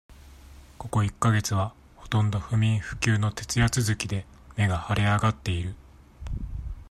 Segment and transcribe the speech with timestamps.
[0.79, 4.25] ここ一ヶ月は、ほとんど不眠不休の徹夜続きで、
[4.57, 5.75] 目が腫れ上がっている。